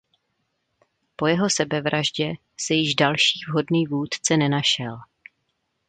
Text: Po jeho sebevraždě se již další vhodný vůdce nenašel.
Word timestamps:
Po 1.15 1.27
jeho 1.27 1.49
sebevraždě 1.49 2.33
se 2.59 2.73
již 2.73 2.95
další 2.95 3.39
vhodný 3.49 3.87
vůdce 3.87 4.37
nenašel. 4.37 4.99